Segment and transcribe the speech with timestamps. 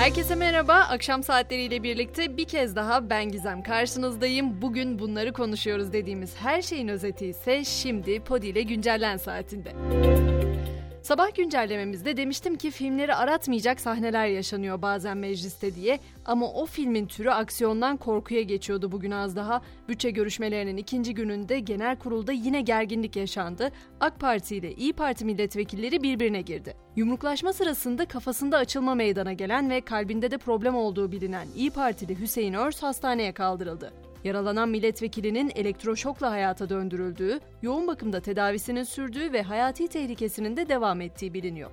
[0.00, 0.74] Herkese merhaba.
[0.74, 4.62] Akşam saatleriyle birlikte bir kez daha ben Gizem karşınızdayım.
[4.62, 9.72] Bugün bunları konuşuyoruz dediğimiz her şeyin özeti ise şimdi Podi ile güncellen saatinde.
[11.02, 17.30] Sabah güncellememizde demiştim ki filmleri aratmayacak sahneler yaşanıyor bazen mecliste diye ama o filmin türü
[17.30, 19.62] aksiyondan korkuya geçiyordu bugün az daha.
[19.88, 23.70] Bütçe görüşmelerinin ikinci gününde genel kurulda yine gerginlik yaşandı.
[24.00, 26.74] AK Parti ile İyi Parti milletvekilleri birbirine girdi.
[26.96, 32.54] Yumruklaşma sırasında kafasında açılma meydana gelen ve kalbinde de problem olduğu bilinen İyi Partili Hüseyin
[32.54, 34.09] Örs hastaneye kaldırıldı.
[34.24, 41.34] Yaralanan milletvekilinin elektroşokla hayata döndürüldüğü, yoğun bakımda tedavisinin sürdüğü ve hayati tehlikesinin de devam ettiği
[41.34, 41.70] biliniyor.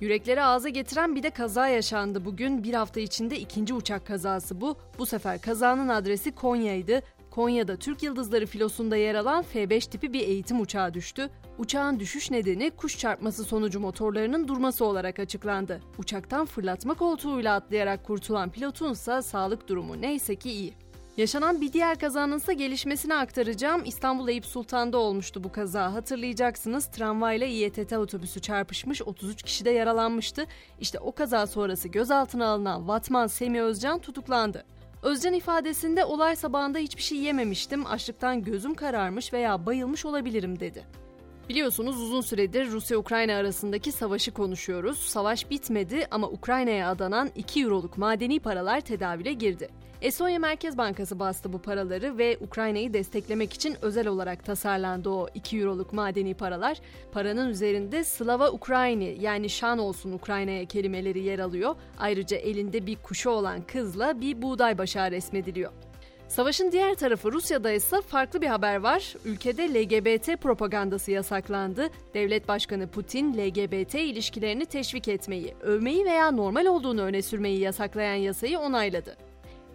[0.00, 2.64] Yürekleri ağza getiren bir de kaza yaşandı bugün.
[2.64, 4.76] Bir hafta içinde ikinci uçak kazası bu.
[4.98, 7.02] Bu sefer kazanın adresi Konya'ydı.
[7.30, 11.30] Konya'da Türk Yıldızları filosunda yer alan F-5 tipi bir eğitim uçağı düştü.
[11.58, 15.80] Uçağın düşüş nedeni kuş çarpması sonucu motorlarının durması olarak açıklandı.
[15.98, 20.87] Uçaktan fırlatma koltuğuyla atlayarak kurtulan pilotun ise sağlık durumu neyse ki iyi.
[21.18, 23.82] Yaşanan bir diğer kazanın ise gelişmesini aktaracağım.
[23.84, 25.94] İstanbul Eyüp Sultan'da olmuştu bu kaza.
[25.94, 30.46] Hatırlayacaksınız tramvayla İETT otobüsü çarpışmış 33 kişi de yaralanmıştı.
[30.80, 34.64] İşte o kaza sonrası gözaltına alınan Vatman Semi Özcan tutuklandı.
[35.02, 40.84] Özcan ifadesinde olay sabahında hiçbir şey yememiştim, açlıktan gözüm kararmış veya bayılmış olabilirim dedi.
[41.48, 44.98] Biliyorsunuz uzun süredir Rusya-Ukrayna arasındaki savaşı konuşuyoruz.
[44.98, 49.68] Savaş bitmedi ama Ukrayna'ya adanan 2 euroluk madeni paralar tedavüle girdi.
[50.02, 55.58] Estonya Merkez Bankası bastı bu paraları ve Ukrayna'yı desteklemek için özel olarak tasarlandı o 2
[55.58, 56.80] euroluk madeni paralar.
[57.12, 61.76] Paranın üzerinde Slava Ukrayni yani şan olsun Ukrayna'ya kelimeleri yer alıyor.
[61.98, 65.72] Ayrıca elinde bir kuşu olan kızla bir buğday başağı resmediliyor.
[66.28, 69.14] Savaşın diğer tarafı Rusya'da ise farklı bir haber var.
[69.24, 71.88] Ülkede LGBT propagandası yasaklandı.
[72.14, 78.58] Devlet Başkanı Putin LGBT ilişkilerini teşvik etmeyi, övmeyi veya normal olduğunu öne sürmeyi yasaklayan yasayı
[78.58, 79.16] onayladı.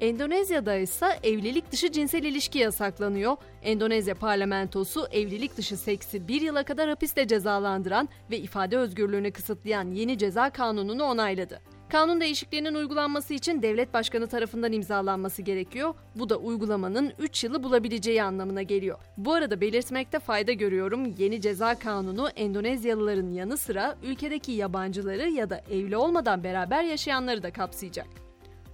[0.00, 3.36] Endonezya'da ise evlilik dışı cinsel ilişki yasaklanıyor.
[3.62, 10.18] Endonezya parlamentosu evlilik dışı seksi bir yıla kadar hapiste cezalandıran ve ifade özgürlüğünü kısıtlayan yeni
[10.18, 11.60] ceza kanununu onayladı.
[11.90, 15.94] Kanun değişikliğinin uygulanması için devlet başkanı tarafından imzalanması gerekiyor.
[16.16, 18.98] Bu da uygulamanın 3 yılı bulabileceği anlamına geliyor.
[19.16, 21.14] Bu arada belirtmekte fayda görüyorum.
[21.18, 27.52] Yeni ceza kanunu Endonezyalıların yanı sıra ülkedeki yabancıları ya da evli olmadan beraber yaşayanları da
[27.52, 28.29] kapsayacak.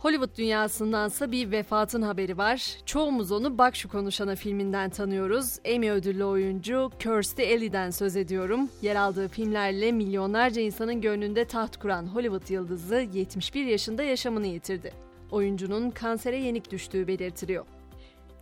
[0.06, 2.76] Hollywood dünyasındansa bir vefatın haberi var.
[2.86, 5.58] Çoğumuz onu Bak Şu Konuşana filminden tanıyoruz.
[5.64, 8.68] Emmy ödüllü oyuncu Kirstie Alley'den söz ediyorum.
[8.82, 14.92] Yer aldığı filmlerle milyonlarca insanın gönlünde taht kuran Hollywood yıldızı 71 yaşında yaşamını yitirdi.
[15.30, 17.66] Oyuncunun kansere yenik düştüğü belirtiliyor.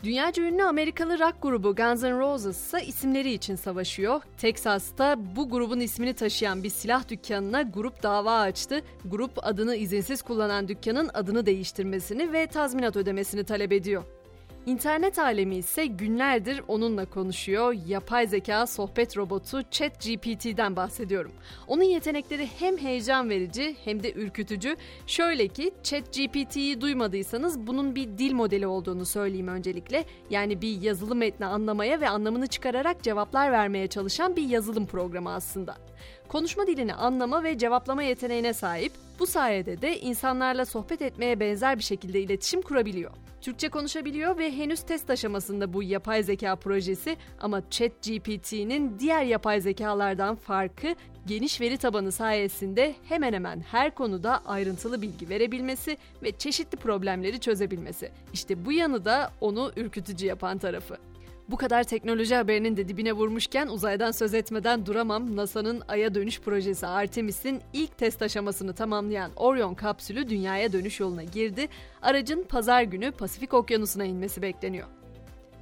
[0.04, 4.22] Dünyaca ünlü Amerikalı rock grubu Guns N' Roses ise isimleri için savaşıyor.
[4.38, 8.80] Texas'ta bu grubun ismini taşıyan bir silah dükkanına grup dava açtı.
[9.04, 14.02] Grup adını izinsiz kullanan dükkanın adını değiştirmesini ve tazminat ödemesini talep ediyor.
[14.66, 17.74] İnternet alemi ise günlerdir onunla konuşuyor.
[17.86, 21.32] Yapay zeka sohbet robotu ChatGPT'den bahsediyorum.
[21.66, 24.76] Onun yetenekleri hem heyecan verici hem de ürkütücü.
[25.06, 30.04] Şöyle ki ChatGPT'yi duymadıysanız bunun bir dil modeli olduğunu söyleyeyim öncelikle.
[30.30, 35.76] Yani bir yazılı metni anlamaya ve anlamını çıkararak cevaplar vermeye çalışan bir yazılım programı aslında.
[36.28, 38.92] Konuşma dilini anlama ve cevaplama yeteneğine sahip.
[39.18, 43.10] Bu sayede de insanlarla sohbet etmeye benzer bir şekilde iletişim kurabiliyor.
[43.40, 50.36] Türkçe konuşabiliyor ve henüz test aşamasında bu yapay zeka projesi ama ChatGPT'nin diğer yapay zekalardan
[50.36, 50.94] farkı
[51.26, 58.10] geniş veri tabanı sayesinde hemen hemen her konuda ayrıntılı bilgi verebilmesi ve çeşitli problemleri çözebilmesi.
[58.32, 60.96] İşte bu yanı da onu ürkütücü yapan tarafı.
[61.48, 65.36] Bu kadar teknoloji haberinin de dibine vurmuşken uzaydan söz etmeden duramam.
[65.36, 71.68] NASA'nın Ay'a dönüş projesi Artemis'in ilk test aşamasını tamamlayan Orion kapsülü dünyaya dönüş yoluna girdi.
[72.02, 74.88] Aracın pazar günü Pasifik Okyanusu'na inmesi bekleniyor.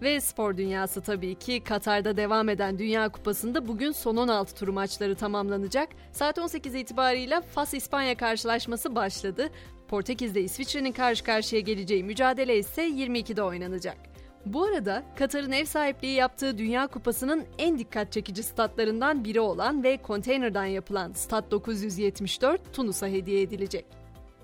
[0.03, 5.15] Ve spor dünyası tabii ki Katar'da devam eden Dünya Kupası'nda bugün son 16 tur maçları
[5.15, 5.89] tamamlanacak.
[6.13, 9.51] Saat 18 itibarıyla Fas-İspanya karşılaşması başladı.
[9.89, 14.12] Portekiz'de İsviçre'nin karşı karşıya geleceği mücadele ise 22'de oynanacak.
[14.47, 19.97] Bu arada Katar'ın ev sahipliği yaptığı Dünya Kupası'nın en dikkat çekici statlarından biri olan ve
[19.97, 23.87] konteynerden yapılan Stat 974 Tunus'a hediye edilecek.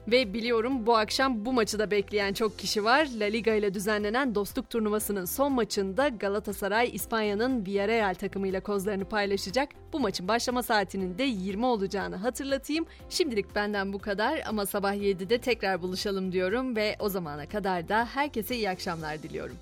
[0.08, 3.08] Ve biliyorum bu akşam bu maçı da bekleyen çok kişi var.
[3.20, 9.68] La Liga ile düzenlenen dostluk turnuvasının son maçında Galatasaray İspanya'nın Villarreal takımıyla kozlarını paylaşacak.
[9.92, 12.86] Bu maçın başlama saatinin de 20 olacağını hatırlatayım.
[13.08, 18.04] Şimdilik benden bu kadar ama sabah 7'de tekrar buluşalım diyorum ve o zamana kadar da
[18.04, 19.56] herkese iyi akşamlar diliyorum.